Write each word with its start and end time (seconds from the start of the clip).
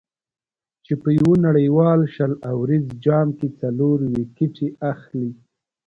چې 0.85 0.93
په 1.01 1.09
یو 1.19 1.29
نړیوال 1.45 2.01
شل 2.15 2.31
اوریز 2.51 2.85
جام 3.05 3.27
کې 3.37 3.47
څلور 3.59 3.97
ویکټې 4.15 4.67
اخلي. 4.91 5.31